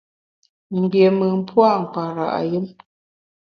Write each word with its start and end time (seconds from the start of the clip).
Mgbiémùn 0.77 1.37
pua’ 1.47 1.69
mkpara’ 1.81 2.25
yùm. 2.51 2.65